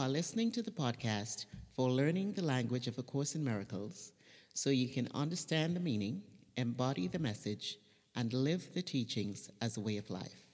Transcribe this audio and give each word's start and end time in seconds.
Are 0.00 0.08
listening 0.08 0.50
to 0.52 0.62
the 0.62 0.70
podcast 0.70 1.44
for 1.76 1.90
learning 1.90 2.32
the 2.32 2.42
language 2.42 2.86
of 2.86 2.96
A 2.96 3.02
Course 3.02 3.34
in 3.34 3.44
Miracles 3.44 4.12
so 4.54 4.70
you 4.70 4.88
can 4.88 5.10
understand 5.12 5.76
the 5.76 5.80
meaning, 5.80 6.22
embody 6.56 7.06
the 7.06 7.18
message, 7.18 7.76
and 8.16 8.32
live 8.32 8.72
the 8.72 8.80
teachings 8.80 9.50
as 9.60 9.76
a 9.76 9.80
way 9.82 9.98
of 9.98 10.08
life. 10.08 10.46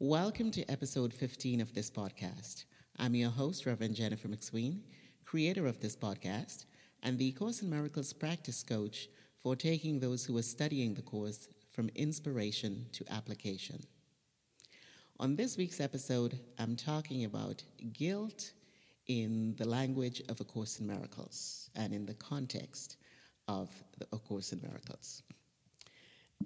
Welcome 0.00 0.50
to 0.50 0.68
episode 0.68 1.14
15 1.14 1.60
of 1.60 1.74
this 1.74 1.92
podcast. 1.92 2.64
I'm 2.98 3.14
your 3.14 3.30
host, 3.30 3.66
Reverend 3.66 3.94
Jennifer 3.94 4.26
McSween, 4.26 4.80
creator 5.24 5.68
of 5.68 5.78
this 5.78 5.94
podcast, 5.94 6.64
and 7.04 7.16
the 7.16 7.30
Course 7.30 7.62
in 7.62 7.70
Miracles 7.70 8.12
practice 8.12 8.64
coach 8.64 9.06
for 9.44 9.54
taking 9.54 10.00
those 10.00 10.24
who 10.24 10.36
are 10.36 10.42
studying 10.42 10.94
the 10.94 11.02
course 11.02 11.46
from 11.70 11.88
inspiration 11.94 12.86
to 12.94 13.04
application. 13.12 13.84
On 15.20 15.36
this 15.36 15.56
week's 15.56 15.80
episode, 15.80 16.40
I'm 16.58 16.74
talking 16.74 17.24
about 17.24 17.62
guilt 17.92 18.50
in 19.06 19.54
the 19.56 19.64
language 19.64 20.20
of 20.28 20.40
A 20.40 20.44
Course 20.44 20.80
in 20.80 20.88
Miracles 20.88 21.70
and 21.76 21.94
in 21.94 22.04
the 22.04 22.14
context 22.14 22.96
of 23.46 23.70
A 24.12 24.18
Course 24.18 24.52
in 24.52 24.60
Miracles. 24.60 25.22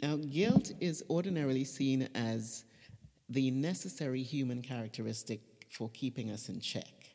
Now, 0.02 0.16
guilt 0.16 0.72
is 0.80 1.02
ordinarily 1.08 1.64
seen 1.64 2.10
as 2.14 2.66
the 3.30 3.50
necessary 3.50 4.22
human 4.22 4.60
characteristic 4.60 5.40
for 5.70 5.88
keeping 5.94 6.30
us 6.30 6.50
in 6.50 6.60
check. 6.60 7.14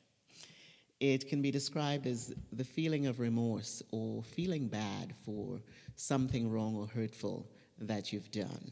It 0.99 1.29
can 1.29 1.43
be 1.43 1.51
described 1.51 2.07
as 2.07 2.33
the 2.51 2.63
feeling 2.63 3.05
of 3.05 3.19
remorse 3.19 3.83
or 3.91 4.23
feeling 4.23 4.69
bad 4.69 5.13
for 5.23 5.61
something 5.95 6.49
wrong 6.49 6.75
or 6.75 6.87
hurtful 6.87 7.47
that 7.77 8.11
you've 8.11 8.31
done 8.31 8.71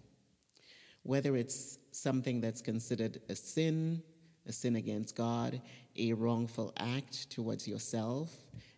whether 1.03 1.35
it's 1.35 1.77
something 1.91 2.41
that's 2.41 2.61
considered 2.61 3.21
a 3.29 3.35
sin, 3.35 4.01
a 4.47 4.51
sin 4.51 4.75
against 4.75 5.15
God, 5.15 5.61
a 5.97 6.13
wrongful 6.13 6.73
act 6.77 7.29
towards 7.29 7.67
yourself, 7.67 8.29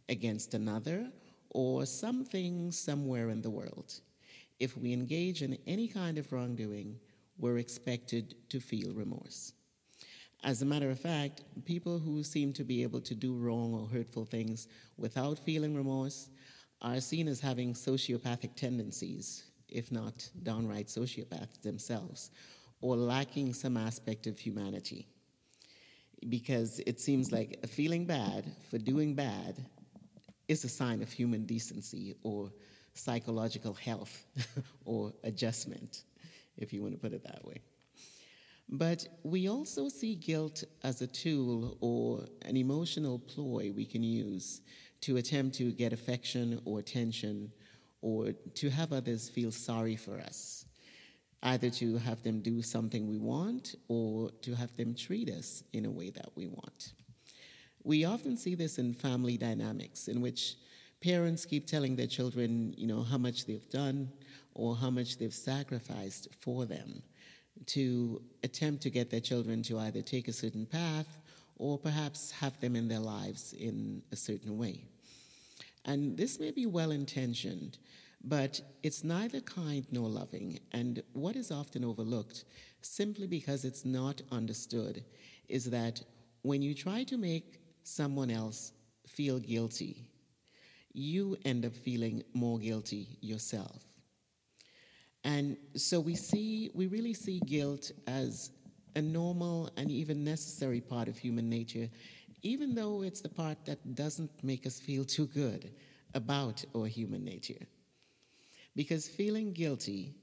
against 0.10 0.54
another, 0.54 1.10
or 1.50 1.86
something 1.86 2.72
somewhere 2.72 3.30
in 3.30 3.42
the 3.42 3.50
world. 3.50 4.00
If 4.60 4.78
we 4.78 4.94
engage 4.94 5.42
in 5.42 5.58
any 5.68 5.88
kind 5.88 6.18
of 6.18 6.32
wrongdoing, 6.32 7.00
we're 7.38 7.58
expected 7.58 8.36
to 8.50 8.60
feel 8.60 8.94
remorse. 8.94 9.54
As 10.44 10.62
a 10.62 10.66
matter 10.66 10.90
of 10.90 11.00
fact, 11.00 11.44
people 11.66 12.00
who 12.00 12.22
seem 12.24 12.52
to 12.54 12.64
be 12.64 12.84
able 12.84 13.02
to 13.02 13.16
do 13.16 13.38
wrong 13.38 13.74
or 13.74 13.88
hurtful 13.88 14.26
things 14.26 14.68
without 14.98 15.40
feeling 15.40 15.76
remorse 15.76 16.30
are 16.82 17.00
seen 17.00 17.30
as 17.30 17.40
having 17.40 17.74
sociopathic 17.74 18.56
tendencies, 18.56 19.46
if 19.74 19.92
not 19.92 20.30
downright 20.44 20.88
sociopaths 20.88 21.62
themselves, 21.62 22.32
or 22.82 22.96
lacking 22.96 23.54
some 23.54 23.78
aspect 23.78 24.28
of 24.28 24.38
humanity. 24.38 25.08
Because 26.30 26.80
it 26.86 27.00
seems 27.00 27.32
like 27.32 27.66
feeling 27.68 28.06
bad 28.06 28.46
for 28.70 28.78
doing 28.78 29.14
bad 29.14 29.66
is 30.48 30.64
a 30.64 30.70
sign 30.70 31.02
of 31.02 31.12
human 31.12 31.46
decency 31.46 32.16
or 32.24 32.52
psychological 32.94 33.74
health 33.74 34.26
or 34.86 35.12
adjustment, 35.24 36.04
if 36.58 36.72
you 36.72 36.82
want 36.82 36.94
to 36.94 37.00
put 37.00 37.14
it 37.14 37.24
that 37.24 37.44
way. 37.46 37.62
But 38.70 39.08
we 39.24 39.50
also 39.50 39.90
see 39.90 40.16
guilt 40.16 40.64
as 40.84 41.02
a 41.02 41.08
tool 41.08 41.78
or 41.82 42.26
an 42.44 42.58
emotional 42.58 43.20
ploy 43.20 43.72
we 43.76 43.86
can 43.86 44.04
use 44.04 44.62
to 45.02 45.18
attempt 45.18 45.56
to 45.58 45.72
get 45.72 45.92
affection 45.94 46.62
or 46.66 46.80
attention 46.80 47.52
or 48.04 48.34
to 48.54 48.70
have 48.70 48.92
others 48.92 49.30
feel 49.30 49.50
sorry 49.50 49.96
for 49.96 50.20
us, 50.20 50.66
either 51.42 51.70
to 51.70 51.98
have 51.98 52.22
them 52.22 52.42
do 52.42 52.62
something 52.62 53.08
we 53.08 53.18
want 53.18 53.76
or 53.88 54.30
to 54.42 54.54
have 54.54 54.76
them 54.76 54.94
treat 54.94 55.30
us 55.30 55.64
in 55.72 55.86
a 55.86 55.90
way 55.90 56.10
that 56.10 56.28
we 56.36 56.46
want. 56.46 56.92
We 57.84 58.04
often 58.04 58.36
see 58.36 58.56
this 58.56 58.78
in 58.78 58.94
family 58.94 59.38
dynamics 59.38 60.10
in 60.10 60.20
which 60.20 60.56
parents 61.02 61.46
keep 61.46 61.66
telling 61.66 61.96
their 61.96 62.08
children, 62.08 62.74
you 62.78 62.88
know, 62.88 63.04
how 63.04 63.18
much 63.18 63.46
they've 63.46 63.70
done 63.70 64.12
or 64.54 64.76
how 64.76 64.90
much 64.90 65.18
they've 65.18 65.34
sacrificed 65.34 66.28
for 66.42 66.66
them 66.66 67.02
to 67.68 68.22
attempt 68.44 68.84
to 68.84 68.90
get 68.90 69.10
their 69.10 69.22
children 69.22 69.64
to 69.64 69.80
either 69.80 70.02
take 70.02 70.28
a 70.28 70.34
certain 70.34 70.66
path 70.66 71.20
or 71.56 71.78
perhaps 71.78 72.32
have 72.32 72.60
them 72.60 72.76
in 72.76 72.90
their 72.90 73.00
lives 73.00 73.54
in 73.54 74.04
a 74.12 74.16
certain 74.18 74.58
way. 74.58 74.84
And 75.86 76.18
this 76.18 76.40
may 76.40 76.52
be 76.52 76.66
well 76.66 76.92
intentioned, 76.92 77.78
but 78.24 78.62
it's 78.84 79.04
neither 79.04 79.42
kind 79.42 79.86
nor 79.92 80.08
loving. 80.08 80.60
And 80.72 81.04
what 81.14 81.36
is 81.36 81.52
often 81.52 81.84
overlooked, 81.84 82.46
simply 82.82 83.28
because 83.28 83.66
it's 83.66 83.84
not 83.84 84.22
understood, 84.32 85.04
is 85.50 85.66
that 85.72 86.02
when 86.42 86.62
you 86.62 86.74
try 86.74 87.04
to 87.04 87.18
make 87.18 87.60
someone 87.84 88.32
else 88.32 88.72
feel 89.08 89.40
guilty, 89.40 90.08
you 90.94 91.36
end 91.44 91.66
up 91.66 91.76
feeling 91.76 92.24
more 92.34 92.60
guilty 92.60 93.18
yourself. 93.20 93.84
And 95.24 95.58
so 95.76 96.00
we 96.00 96.16
see, 96.16 96.70
we 96.74 96.88
really 96.88 97.14
see 97.14 97.40
guilt 97.40 97.92
as 98.08 98.52
a 98.96 99.02
normal 99.02 99.70
and 99.78 99.90
even 99.90 100.24
necessary 100.24 100.82
part 100.82 101.08
of 101.08 101.18
human 101.18 101.50
nature 101.50 101.90
even 102.44 102.76
though 102.76 103.02
it's 103.02 103.22
the 103.22 103.30
part 103.30 103.66
that 103.66 103.96
doesn't 103.96 104.32
make 104.44 104.68
us 104.68 104.80
feel 104.80 105.06
too 105.06 105.28
good 105.28 105.72
about 106.14 106.64
our 106.76 106.86
human 106.86 107.24
nature. 107.24 107.66
Because 108.76 109.08
feeling 109.08 109.54
guilty 109.54 110.14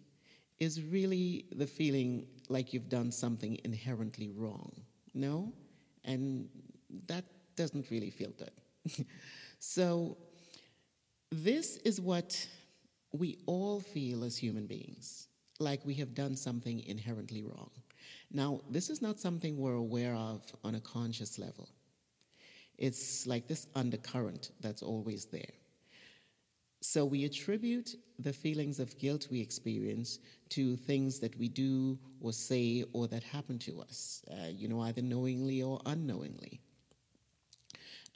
is 0.58 0.82
really 0.82 1.46
the 1.52 1.66
feeling 1.66 2.26
like 2.48 2.72
you've 2.72 2.88
done 2.88 3.10
something 3.10 3.58
inherently 3.64 4.30
wrong. 4.30 4.72
No? 5.14 5.52
And 6.04 6.48
that 7.06 7.24
doesn't 7.56 7.90
really 7.90 8.10
feel 8.10 8.30
good. 8.30 9.06
so, 9.58 10.16
this 11.32 11.76
is 11.78 12.00
what 12.00 12.46
we 13.12 13.38
all 13.46 13.80
feel 13.80 14.24
as 14.24 14.36
human 14.36 14.66
beings 14.66 15.28
like 15.60 15.84
we 15.84 15.94
have 15.94 16.14
done 16.14 16.34
something 16.34 16.80
inherently 16.86 17.42
wrong. 17.42 17.70
Now, 18.32 18.60
this 18.70 18.90
is 18.90 19.02
not 19.02 19.20
something 19.20 19.58
we're 19.58 19.74
aware 19.74 20.14
of 20.14 20.42
on 20.64 20.74
a 20.74 20.80
conscious 20.80 21.38
level. 21.38 21.68
It's 22.80 23.26
like 23.26 23.46
this 23.46 23.66
undercurrent 23.74 24.52
that's 24.60 24.82
always 24.82 25.26
there. 25.26 25.52
So 26.80 27.04
we 27.04 27.24
attribute 27.26 27.94
the 28.18 28.32
feelings 28.32 28.80
of 28.80 28.98
guilt 28.98 29.28
we 29.30 29.38
experience 29.38 30.18
to 30.48 30.76
things 30.76 31.20
that 31.20 31.36
we 31.38 31.48
do 31.48 31.98
or 32.22 32.32
say 32.32 32.84
or 32.94 33.06
that 33.08 33.22
happen 33.22 33.58
to 33.60 33.82
us, 33.82 34.24
uh, 34.30 34.48
you 34.48 34.66
know, 34.66 34.80
either 34.80 35.02
knowingly 35.02 35.62
or 35.62 35.78
unknowingly. 35.84 36.62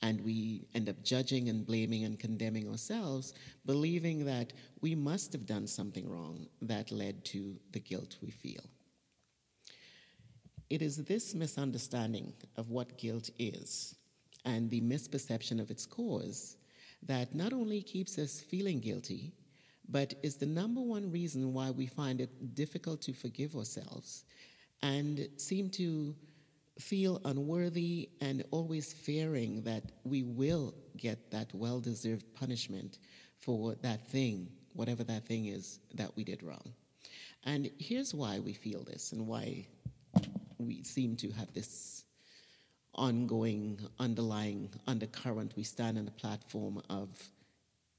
And 0.01 0.23
we 0.23 0.67
end 0.75 0.89
up 0.89 1.03
judging 1.03 1.51
and 1.51 1.67
blaming 1.67 2.05
and 2.05 2.19
condemning 2.19 2.67
ourselves, 2.69 3.35
believing 3.67 4.25
that 4.25 4.55
we 4.81 4.95
must 4.95 5.33
have 5.35 5.45
done 5.45 5.67
something 5.67 6.09
wrong 6.09 6.47
that 6.63 6.91
led 6.91 7.23
to 7.27 7.57
the 7.73 7.81
guilt 7.81 8.17
we 8.23 8.31
feel. 8.31 8.65
It 10.71 10.81
is 10.81 10.97
this 10.97 11.35
misunderstanding 11.35 12.33
of 12.57 12.71
what 12.71 12.97
guilt 12.97 13.29
is 13.39 13.97
and 14.44 14.71
the 14.71 14.81
misperception 14.81 15.60
of 15.60 15.71
its 15.71 15.87
cause 15.87 16.56
that 17.03 17.34
not 17.34 17.53
only 17.53 17.82
keeps 17.82 18.19
us 18.19 18.41
feeling 18.41 18.81
guilty, 18.81 19.32
but 19.88 20.15
is 20.22 20.37
the 20.37 20.47
number 20.47 20.81
one 20.81 21.10
reason 21.10 21.53
why 21.53 21.71
we 21.71 21.87
find 21.87 22.21
it 22.21 22.54
difficult 22.54 23.03
to 23.03 23.12
forgive 23.12 23.54
ourselves 23.54 24.25
and 24.83 25.28
seem 25.37 25.69
to 25.71 26.15
feel 26.78 27.21
unworthy 27.24 28.09
and 28.21 28.45
always 28.51 28.92
fearing 28.92 29.63
that 29.63 29.83
we 30.04 30.22
will 30.22 30.74
get 30.97 31.30
that 31.30 31.53
well 31.54 31.80
deserved 31.80 32.24
punishment 32.34 32.98
for 33.39 33.74
that 33.83 34.09
thing, 34.09 34.48
whatever 34.72 35.04
that 35.04 35.27
thing 35.27 35.47
is 35.47 35.80
that 35.95 36.10
we 36.16 36.24
did 36.24 36.42
wrong. 36.42 36.72
And 37.45 37.71
here's 37.78 38.15
why 38.15 38.39
we 38.39 38.54
feel 38.54 38.83
this 38.83 39.13
and 39.13 39.27
why 39.27 39.66
we 40.59 40.83
seem 40.83 41.16
to 41.16 41.30
have 41.33 41.53
this 41.53 42.03
ongoing, 42.95 43.81
underlying 43.99 44.71
undercurrent. 44.87 45.55
We 45.57 45.63
stand 45.63 45.99
on 45.99 46.05
the 46.05 46.11
platform 46.11 46.83
of 46.89 47.09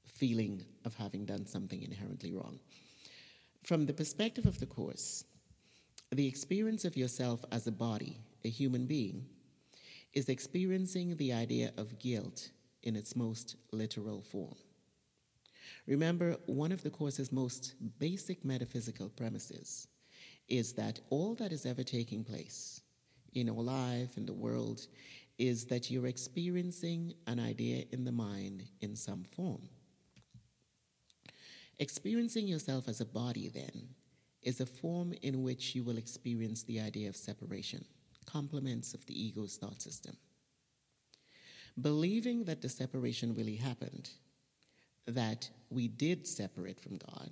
feeling 0.06 0.64
of 0.84 0.94
having 0.96 1.24
done 1.24 1.46
something 1.46 1.82
inherently 1.82 2.32
wrong. 2.32 2.58
From 3.64 3.86
the 3.86 3.92
perspective 3.92 4.46
of 4.46 4.60
the 4.60 4.66
Course, 4.66 5.24
the 6.12 6.26
experience 6.26 6.84
of 6.84 6.96
yourself 6.96 7.44
as 7.50 7.66
a 7.66 7.72
body, 7.72 8.20
a 8.44 8.48
human 8.48 8.86
being, 8.86 9.26
is 10.14 10.28
experiencing 10.28 11.16
the 11.16 11.32
idea 11.32 11.72
of 11.76 11.98
guilt 11.98 12.50
in 12.82 12.96
its 12.96 13.16
most 13.16 13.56
literal 13.72 14.22
form. 14.22 14.54
Remember, 15.86 16.36
one 16.46 16.72
of 16.72 16.82
the 16.82 16.90
Course's 16.90 17.32
most 17.32 17.74
basic 17.98 18.44
metaphysical 18.44 19.08
premises 19.08 19.88
is 20.48 20.72
that 20.74 21.00
all 21.10 21.34
that 21.34 21.52
is 21.52 21.66
ever 21.66 21.82
taking 21.82 22.24
place, 22.24 22.80
in 23.36 23.50
our 23.50 23.62
life, 23.62 24.16
in 24.16 24.26
the 24.26 24.32
world, 24.32 24.86
is 25.38 25.66
that 25.66 25.90
you're 25.90 26.06
experiencing 26.06 27.14
an 27.26 27.38
idea 27.38 27.84
in 27.92 28.04
the 28.04 28.12
mind 28.12 28.64
in 28.80 28.96
some 28.96 29.24
form. 29.24 29.68
Experiencing 31.78 32.46
yourself 32.48 32.88
as 32.88 33.00
a 33.00 33.04
body, 33.04 33.48
then, 33.48 33.88
is 34.42 34.60
a 34.60 34.66
form 34.66 35.12
in 35.22 35.42
which 35.42 35.74
you 35.74 35.84
will 35.84 35.98
experience 35.98 36.62
the 36.62 36.80
idea 36.80 37.08
of 37.08 37.16
separation, 37.16 37.84
compliments 38.24 38.94
of 38.94 39.04
the 39.06 39.26
ego's 39.26 39.56
thought 39.56 39.82
system. 39.82 40.16
Believing 41.80 42.44
that 42.44 42.62
the 42.62 42.68
separation 42.68 43.34
really 43.34 43.56
happened, 43.56 44.08
that 45.06 45.50
we 45.68 45.88
did 45.88 46.26
separate 46.26 46.80
from 46.80 46.96
God, 46.96 47.30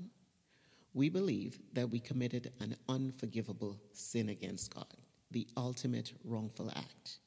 we 0.92 1.08
believe 1.08 1.58
that 1.72 1.88
we 1.88 1.98
committed 1.98 2.52
an 2.60 2.76
unforgivable 2.88 3.80
sin 3.92 4.28
against 4.28 4.74
God, 4.74 4.96
the 5.34 5.46
ultimate 5.56 6.12
wrongful 6.24 6.70
act, 6.76 7.18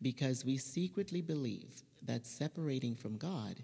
because 0.00 0.44
we 0.44 0.58
secretly 0.58 1.22
believe 1.22 1.82
that 2.02 2.26
separating 2.26 2.94
from 2.94 3.16
God 3.16 3.56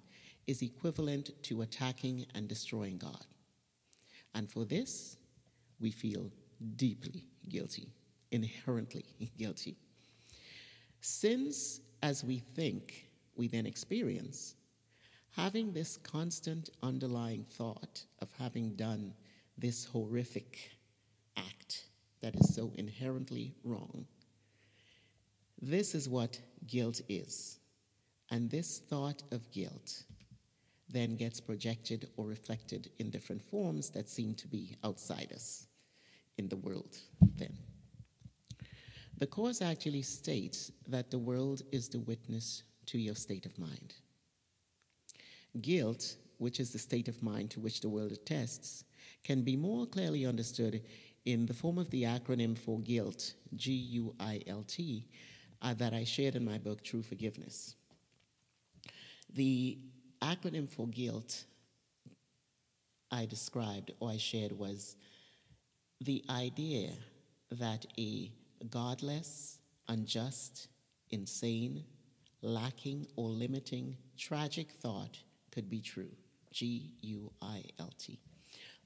is 0.47 0.62
equivalent 0.62 1.31
to 1.44 1.62
attacking 1.62 2.27
and 2.35 2.49
destroying 2.49 2.99
God. 2.99 3.27
And 4.35 4.50
for 4.50 4.65
this, 4.65 5.19
we 5.79 5.91
feel 5.91 6.31
deeply 6.77 7.27
guilty, 7.49 7.93
inherently 8.31 9.05
guilty. 9.39 9.77
Since, 11.03 11.81
as 12.03 12.25
we 12.25 12.38
think, 12.38 13.06
we 13.37 13.47
then 13.47 13.67
experience, 13.67 14.55
having 15.37 15.73
this 15.73 15.99
constant 15.99 16.71
underlying 16.83 17.45
thought 17.45 18.03
of 18.21 18.31
having 18.38 18.75
done 18.75 19.12
this 19.59 19.85
horrific 19.85 20.71
that 22.23 22.35
is 22.37 22.55
so 22.55 22.73
inherently 22.77 23.55
wrong. 23.65 24.07
This 25.61 25.95
is 25.95 26.09
what 26.09 26.41
guilt 26.67 27.01
is. 27.09 27.59
And 28.31 28.51
this 28.51 28.79
thought 28.79 29.23
of 29.31 29.51
guilt 29.53 30.05
then 30.89 31.17
gets 31.17 31.41
projected 31.41 32.09
or 32.17 32.27
reflected 32.27 32.91
in 32.99 33.11
different 33.11 33.43
forms 33.43 33.91
that 33.91 34.09
seem 34.09 34.35
to 34.35 34.49
be 34.49 34.77
outside 34.85 35.33
us 35.35 35.67
in 36.39 36.49
the 36.49 36.57
world 36.57 36.97
then. 37.37 37.57
The 39.19 39.27
Course 39.27 39.63
actually 39.63 40.03
states 40.03 40.73
that 40.89 41.11
the 41.11 41.19
world 41.19 41.63
is 41.71 41.89
the 41.89 42.01
witness 42.01 42.63
to 42.87 42.99
your 42.99 43.15
state 43.15 43.47
of 43.47 43.59
mind. 43.59 43.95
Guilt, 45.61 46.17
which 46.39 46.59
is 46.59 46.73
the 46.73 46.79
state 46.79 47.09
of 47.09 47.23
mind 47.23 47.51
to 47.51 47.61
which 47.61 47.81
the 47.81 47.89
world 47.89 48.13
attests, 48.13 48.85
can 49.23 49.43
be 49.43 49.57
more 49.57 49.87
clearly 49.87 50.27
understood 50.27 50.83
in 51.25 51.47
the 51.47 51.55
form 51.55 51.79
of 51.79 51.91
the 51.91 52.03
acronym 52.03 52.57
for 52.59 52.81
GUILT, 52.81 53.35
G 53.55 53.73
U 53.73 54.15
I 54.19 54.43
L 54.47 54.65
T, 54.67 55.07
uh, 55.61 55.75
that 55.75 55.95
I 55.95 56.05
shared 56.05 56.35
in 56.35 56.45
my 56.45 56.59
book, 56.59 56.83
True 56.83 57.03
Forgiveness. 57.03 57.77
The 59.35 59.79
acronym 60.21 60.69
for 60.69 60.87
guilt 60.89 61.45
I 63.11 63.27
described 63.27 63.93
or 64.01 64.11
I 64.11 64.17
shared 64.17 64.53
was 64.53 64.97
the 66.01 66.25
idea 66.29 66.91
that 67.51 67.87
a 67.99 68.33
godless, 68.71 69.59
unjust, 69.89 70.69
insane, 71.11 71.85
lacking, 72.41 73.07
or 73.17 73.29
limiting 73.29 73.97
tragic 74.19 74.73
thought 74.73 75.19
could 75.51 75.71
be 75.71 75.81
true. 75.81 76.11
G 76.51 76.95
U 77.03 77.33
I 77.41 77.63
L 77.79 77.91
T. 77.99 78.19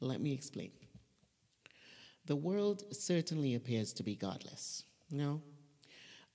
Let 0.00 0.20
me 0.20 0.32
explain. 0.32 0.70
The 2.26 2.36
world 2.36 2.82
certainly 2.94 3.54
appears 3.54 3.92
to 3.94 4.02
be 4.02 4.16
godless, 4.16 4.84
no? 5.10 5.40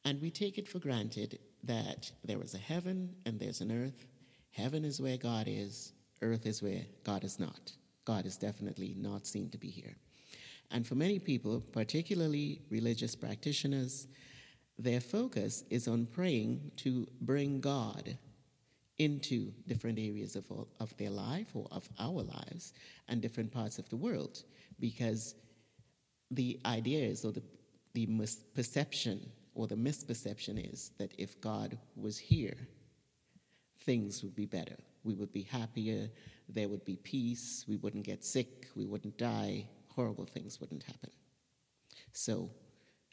And 0.06 0.22
we 0.22 0.32
take 0.32 0.58
it 0.58 0.68
for 0.68 0.80
granted 0.80 1.40
that 1.64 2.12
there 2.24 2.42
is 2.42 2.54
a 2.54 2.60
heaven 2.60 3.14
and 3.26 3.40
there's 3.40 3.62
an 3.62 3.72
earth. 3.72 4.06
Heaven 4.52 4.84
is 4.84 5.02
where 5.02 5.18
God 5.18 5.48
is, 5.48 5.94
earth 6.22 6.46
is 6.46 6.64
where 6.64 6.82
God 7.04 7.24
is 7.24 7.40
not. 7.40 7.74
God 8.06 8.26
is 8.26 8.38
definitely 8.38 8.96
not 8.98 9.28
seen 9.28 9.50
to 9.50 9.58
be 9.58 9.70
here. 9.70 9.96
And 10.72 10.88
for 10.88 10.96
many 10.96 11.20
people, 11.20 11.60
particularly 11.60 12.62
religious 12.70 13.16
practitioners, 13.16 14.08
their 14.80 15.02
focus 15.02 15.64
is 15.70 15.88
on 15.88 16.06
praying 16.06 16.72
to 16.78 17.08
bring 17.22 17.60
God 17.60 18.18
into 18.98 19.52
different 19.68 20.00
areas 20.00 20.36
of, 20.36 20.46
of 20.80 20.96
their 20.98 21.10
life 21.10 21.48
or 21.54 21.68
of 21.72 21.88
our 22.00 22.24
lives 22.24 22.74
and 23.08 23.22
different 23.22 23.52
parts 23.52 23.78
of 23.78 23.90
the 23.90 23.96
world 23.96 24.44
because 24.80 25.36
the 26.32 26.60
idea 26.66 27.06
is, 27.06 27.24
or 27.26 27.32
the, 27.32 27.44
the 27.94 28.08
misperception 28.08 29.20
or 29.54 29.68
the 29.68 29.76
misperception 29.76 30.72
is 30.74 30.92
that 30.98 31.14
if 31.18 31.40
God 31.42 31.78
was 31.96 32.18
here, 32.18 32.56
things 33.82 34.24
would 34.24 34.36
be 34.36 34.46
better. 34.46 34.78
We 35.04 35.14
would 35.16 35.34
be 35.34 35.44
happier, 35.44 36.10
there 36.48 36.70
would 36.70 36.86
be 36.86 36.96
peace, 36.98 37.66
we 37.68 37.78
wouldn't 37.78 38.06
get 38.06 38.24
sick, 38.24 38.68
we 38.76 38.86
wouldn't 38.86 39.18
die, 39.18 39.68
horrible 39.90 40.26
things 40.26 40.60
wouldn't 40.62 40.84
happen. 40.84 41.10
So 42.14 42.50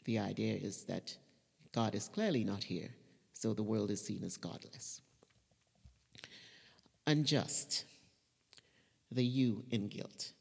the 0.05 0.19
idea 0.19 0.55
is 0.55 0.83
that 0.83 1.15
God 1.73 1.95
is 1.95 2.07
clearly 2.07 2.43
not 2.43 2.63
here, 2.63 2.89
so 3.33 3.53
the 3.53 3.63
world 3.63 3.91
is 3.91 4.01
seen 4.01 4.23
as 4.23 4.37
godless. 4.37 5.01
Unjust, 7.07 7.85
the 9.11 9.25
you 9.25 9.63
in 9.71 9.87
guilt. 9.87 10.31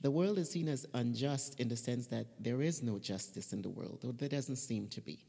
The 0.00 0.10
world 0.10 0.38
is 0.38 0.50
seen 0.50 0.68
as 0.68 0.86
unjust 0.94 1.58
in 1.58 1.68
the 1.68 1.76
sense 1.76 2.06
that 2.08 2.26
there 2.38 2.62
is 2.62 2.82
no 2.82 2.98
justice 2.98 3.52
in 3.52 3.62
the 3.62 3.68
world, 3.68 4.04
or 4.04 4.12
there 4.12 4.28
doesn't 4.28 4.56
seem 4.56 4.88
to 4.88 5.00
be. 5.00 5.24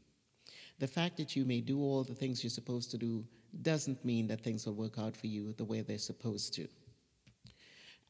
The 0.78 0.86
fact 0.86 1.16
that 1.16 1.34
you 1.34 1.44
may 1.44 1.60
do 1.60 1.80
all 1.80 2.04
the 2.04 2.14
things 2.14 2.42
you're 2.42 2.50
supposed 2.50 2.90
to 2.92 2.98
do 2.98 3.24
doesn't 3.62 4.04
mean 4.04 4.28
that 4.28 4.42
things 4.42 4.64
will 4.66 4.74
work 4.74 4.98
out 4.98 5.16
for 5.16 5.26
you 5.26 5.52
the 5.54 5.64
way 5.64 5.80
they're 5.80 5.98
supposed 5.98 6.54
to. 6.54 6.68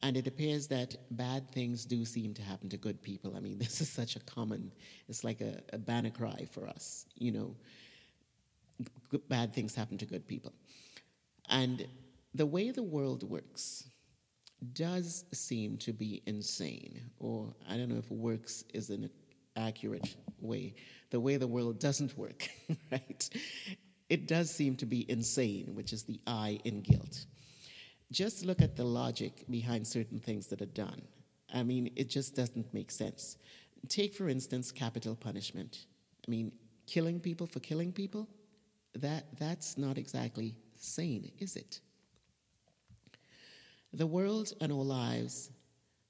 And 0.03 0.17
it 0.17 0.27
appears 0.27 0.67
that 0.67 0.95
bad 1.11 1.49
things 1.51 1.85
do 1.85 2.05
seem 2.05 2.33
to 2.35 2.41
happen 2.41 2.69
to 2.69 2.77
good 2.77 3.01
people. 3.01 3.35
I 3.35 3.39
mean, 3.39 3.57
this 3.59 3.81
is 3.81 3.89
such 3.89 4.15
a 4.15 4.19
common, 4.21 4.71
it's 5.07 5.23
like 5.23 5.41
a, 5.41 5.61
a 5.73 5.77
banner 5.77 6.11
cry 6.11 6.47
for 6.51 6.67
us, 6.67 7.05
you 7.15 7.31
know, 7.31 7.55
bad 9.29 9.53
things 9.53 9.75
happen 9.75 9.97
to 9.97 10.05
good 10.05 10.27
people. 10.27 10.53
And 11.49 11.85
the 12.33 12.45
way 12.45 12.71
the 12.71 12.83
world 12.83 13.23
works, 13.29 13.89
does 14.73 15.25
seem 15.31 15.77
to 15.77 15.93
be 15.93 16.21
insane, 16.25 17.01
or 17.19 17.53
I 17.69 17.77
don't 17.77 17.89
know 17.89 17.97
if 17.97 18.09
works 18.11 18.63
is 18.73 18.89
an 18.89 19.09
accurate 19.55 20.15
way, 20.39 20.75
the 21.09 21.19
way 21.19 21.37
the 21.37 21.47
world 21.47 21.79
doesn't 21.79 22.17
work, 22.17 22.47
right? 22.91 23.29
It 24.09 24.27
does 24.27 24.51
seem 24.51 24.75
to 24.77 24.85
be 24.85 25.09
insane, 25.09 25.71
which 25.73 25.93
is 25.93 26.03
the 26.03 26.19
I 26.27 26.59
in 26.63 26.81
guilt. 26.81 27.25
Just 28.11 28.45
look 28.45 28.61
at 28.61 28.75
the 28.75 28.83
logic 28.83 29.45
behind 29.49 29.87
certain 29.87 30.19
things 30.19 30.47
that 30.47 30.61
are 30.61 30.65
done. 30.65 31.01
I 31.53 31.63
mean, 31.63 31.91
it 31.95 32.09
just 32.09 32.35
doesn't 32.35 32.73
make 32.73 32.91
sense. 32.91 33.37
Take, 33.87 34.13
for 34.13 34.29
instance, 34.29 34.71
capital 34.71 35.15
punishment. 35.15 35.85
I 36.27 36.31
mean, 36.31 36.51
killing 36.87 37.19
people 37.19 37.47
for 37.47 37.61
killing 37.61 37.91
people? 37.91 38.27
That, 38.95 39.25
that's 39.39 39.77
not 39.77 39.97
exactly 39.97 40.55
sane, 40.75 41.31
is 41.39 41.55
it? 41.55 41.79
The 43.93 44.07
world 44.07 44.53
and 44.61 44.71
our 44.71 44.83
lives 44.83 45.49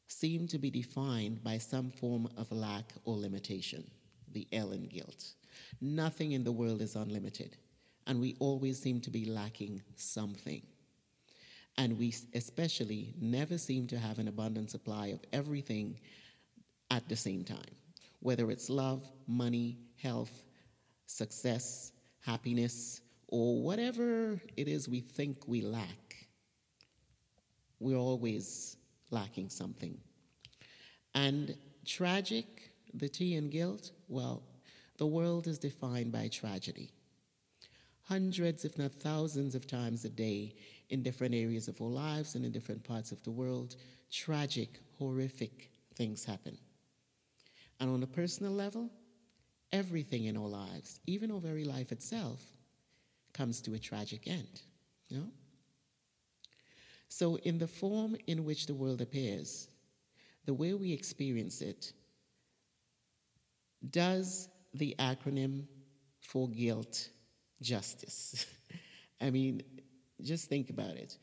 seem 0.07 0.47
to 0.49 0.59
be 0.59 0.69
defined 0.69 1.43
by 1.43 1.57
some 1.57 1.89
form 1.89 2.29
of 2.37 2.51
lack 2.51 2.93
or 3.05 3.17
limitation, 3.17 3.89
the 4.33 4.47
in 4.51 4.87
guilt. 4.87 5.33
Nothing 5.81 6.33
in 6.33 6.43
the 6.43 6.51
world 6.51 6.83
is 6.83 6.95
unlimited, 6.95 7.57
and 8.05 8.21
we 8.21 8.35
always 8.37 8.79
seem 8.79 9.01
to 9.01 9.09
be 9.09 9.25
lacking 9.25 9.81
something. 9.95 10.61
And 11.75 11.97
we 11.97 12.13
especially 12.35 13.15
never 13.19 13.57
seem 13.57 13.87
to 13.87 13.97
have 13.97 14.19
an 14.19 14.27
abundant 14.27 14.69
supply 14.69 15.07
of 15.07 15.23
everything 15.33 15.99
at 16.91 17.09
the 17.09 17.15
same 17.15 17.43
time, 17.43 17.75
whether 18.19 18.51
it's 18.51 18.69
love, 18.69 19.09
money, 19.25 19.79
health, 19.95 20.43
success, 21.07 21.93
happiness, 22.19 23.01
or 23.27 23.63
whatever 23.63 24.39
it 24.55 24.67
is 24.67 24.87
we 24.87 24.99
think 24.99 25.47
we 25.47 25.61
lack 25.61 26.10
we're 27.81 27.97
always 27.97 28.77
lacking 29.09 29.49
something. 29.49 29.97
And 31.15 31.57
tragic, 31.85 32.71
the 32.93 33.09
T 33.09 33.35
in 33.35 33.49
guilt, 33.49 33.91
well, 34.07 34.43
the 34.97 35.07
world 35.07 35.47
is 35.47 35.57
defined 35.57 36.11
by 36.11 36.27
tragedy. 36.27 36.91
Hundreds, 38.03 38.65
if 38.65 38.77
not 38.77 38.93
thousands, 38.93 39.55
of 39.55 39.65
times 39.67 40.05
a 40.05 40.09
day 40.09 40.53
in 40.89 41.01
different 41.01 41.33
areas 41.33 41.67
of 41.67 41.81
our 41.81 41.87
lives 41.87 42.35
and 42.35 42.45
in 42.45 42.51
different 42.51 42.83
parts 42.83 43.11
of 43.11 43.23
the 43.23 43.31
world, 43.31 43.75
tragic, 44.11 44.79
horrific 44.99 45.71
things 45.95 46.23
happen. 46.23 46.57
And 47.79 47.89
on 47.89 48.03
a 48.03 48.07
personal 48.07 48.51
level, 48.51 48.89
everything 49.71 50.25
in 50.25 50.37
our 50.37 50.47
lives, 50.47 50.99
even 51.07 51.31
our 51.31 51.39
very 51.39 51.63
life 51.63 51.91
itself, 51.91 52.41
comes 53.33 53.61
to 53.61 53.73
a 53.73 53.79
tragic 53.79 54.27
end. 54.27 54.61
You 55.09 55.17
know? 55.17 55.27
So, 57.11 57.35
in 57.43 57.57
the 57.57 57.67
form 57.67 58.15
in 58.27 58.45
which 58.45 58.67
the 58.67 58.73
world 58.73 59.01
appears, 59.01 59.67
the 60.45 60.53
way 60.53 60.73
we 60.73 60.93
experience 60.93 61.61
it, 61.61 61.91
does 63.89 64.47
the 64.73 64.95
acronym 64.97 65.65
for 66.21 66.47
guilt 66.47 67.09
justice? 67.61 68.45
I 69.21 69.29
mean, 69.29 69.61
just 70.21 70.47
think 70.47 70.69
about 70.69 70.95
it. 70.95 71.17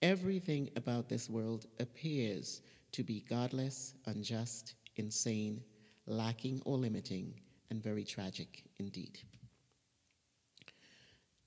Everything 0.00 0.70
about 0.76 1.10
this 1.10 1.28
world 1.28 1.66
appears 1.78 2.62
to 2.92 3.02
be 3.02 3.20
godless, 3.28 3.92
unjust, 4.06 4.76
insane, 4.96 5.60
lacking 6.06 6.62
or 6.64 6.78
limiting, 6.78 7.34
and 7.68 7.82
very 7.82 8.04
tragic 8.04 8.64
indeed. 8.78 9.18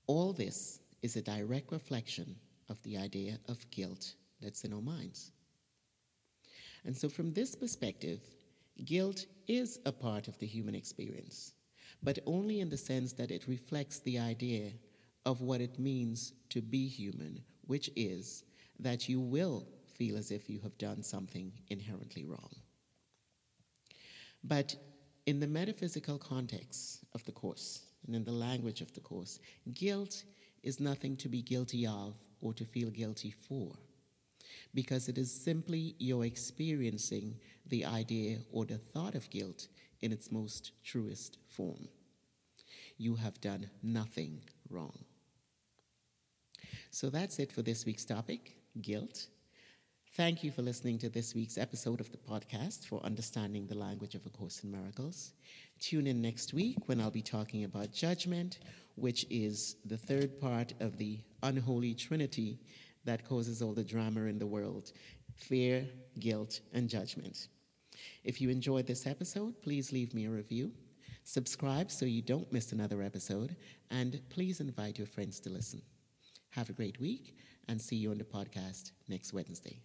All 0.06 0.32
this 0.32 0.78
is 1.02 1.16
a 1.16 1.22
direct 1.22 1.72
reflection 1.72 2.36
of 2.68 2.82
the 2.82 2.96
idea 2.96 3.38
of 3.48 3.70
guilt 3.70 4.14
that's 4.40 4.64
in 4.64 4.72
our 4.72 4.80
minds. 4.80 5.32
And 6.84 6.96
so, 6.96 7.08
from 7.08 7.32
this 7.32 7.54
perspective, 7.54 8.20
guilt 8.84 9.26
is 9.46 9.78
a 9.86 9.92
part 9.92 10.28
of 10.28 10.38
the 10.38 10.46
human 10.46 10.74
experience, 10.74 11.54
but 12.02 12.18
only 12.26 12.60
in 12.60 12.68
the 12.68 12.76
sense 12.76 13.12
that 13.14 13.30
it 13.30 13.48
reflects 13.48 13.98
the 14.00 14.18
idea 14.18 14.72
of 15.26 15.40
what 15.40 15.60
it 15.60 15.78
means 15.78 16.32
to 16.50 16.62
be 16.62 16.86
human, 16.88 17.42
which 17.66 17.90
is 17.96 18.44
that 18.78 19.08
you 19.08 19.20
will 19.20 19.66
feel 19.94 20.16
as 20.16 20.30
if 20.30 20.48
you 20.48 20.60
have 20.60 20.78
done 20.78 21.02
something 21.02 21.52
inherently 21.68 22.24
wrong. 22.24 22.54
But 24.44 24.76
in 25.26 25.40
the 25.40 25.46
metaphysical 25.46 26.18
context 26.18 27.04
of 27.14 27.24
the 27.24 27.32
Course 27.32 27.82
and 28.06 28.14
in 28.14 28.24
the 28.24 28.32
language 28.32 28.80
of 28.80 28.92
the 28.94 29.00
Course, 29.00 29.40
guilt 29.74 30.22
is 30.62 30.80
nothing 30.80 31.16
to 31.16 31.28
be 31.28 31.42
guilty 31.42 31.86
of 31.86 32.14
or 32.40 32.52
to 32.54 32.64
feel 32.64 32.90
guilty 32.90 33.30
for, 33.30 33.72
because 34.74 35.08
it 35.08 35.18
is 35.18 35.30
simply 35.30 35.94
your 35.98 36.24
experiencing 36.24 37.36
the 37.66 37.84
idea 37.84 38.38
or 38.52 38.64
the 38.64 38.78
thought 38.78 39.14
of 39.14 39.28
guilt 39.30 39.68
in 40.00 40.12
its 40.12 40.30
most 40.30 40.72
truest 40.84 41.38
form. 41.48 41.88
You 42.96 43.16
have 43.16 43.40
done 43.40 43.70
nothing 43.82 44.40
wrong. 44.70 44.98
So 46.90 47.10
that's 47.10 47.38
it 47.38 47.52
for 47.52 47.62
this 47.62 47.84
week's 47.84 48.04
topic 48.04 48.56
guilt. 48.80 49.26
Thank 50.18 50.42
you 50.42 50.50
for 50.50 50.62
listening 50.62 50.98
to 50.98 51.08
this 51.08 51.32
week's 51.32 51.56
episode 51.56 52.00
of 52.00 52.10
the 52.10 52.18
podcast 52.18 52.88
for 52.88 53.00
understanding 53.04 53.68
the 53.68 53.78
language 53.78 54.16
of 54.16 54.26
A 54.26 54.30
Course 54.30 54.64
in 54.64 54.70
Miracles. 54.72 55.32
Tune 55.78 56.08
in 56.08 56.20
next 56.20 56.52
week 56.52 56.76
when 56.86 57.00
I'll 57.00 57.08
be 57.08 57.22
talking 57.22 57.62
about 57.62 57.92
judgment, 57.92 58.58
which 58.96 59.24
is 59.30 59.76
the 59.84 59.96
third 59.96 60.40
part 60.40 60.74
of 60.80 60.98
the 60.98 61.20
unholy 61.44 61.94
trinity 61.94 62.58
that 63.04 63.28
causes 63.28 63.62
all 63.62 63.74
the 63.74 63.84
drama 63.84 64.22
in 64.22 64.40
the 64.40 64.46
world 64.46 64.90
fear, 65.36 65.86
guilt, 66.18 66.62
and 66.72 66.88
judgment. 66.88 67.46
If 68.24 68.40
you 68.40 68.50
enjoyed 68.50 68.88
this 68.88 69.06
episode, 69.06 69.62
please 69.62 69.92
leave 69.92 70.14
me 70.14 70.26
a 70.26 70.30
review. 70.30 70.72
Subscribe 71.22 71.92
so 71.92 72.06
you 72.06 72.22
don't 72.22 72.52
miss 72.52 72.72
another 72.72 73.02
episode, 73.02 73.54
and 73.92 74.20
please 74.30 74.58
invite 74.58 74.98
your 74.98 75.06
friends 75.06 75.38
to 75.38 75.50
listen. 75.50 75.80
Have 76.50 76.70
a 76.70 76.72
great 76.72 76.98
week 76.98 77.36
and 77.68 77.80
see 77.80 77.94
you 77.94 78.10
on 78.10 78.18
the 78.18 78.24
podcast 78.24 78.90
next 79.08 79.32
Wednesday. 79.32 79.80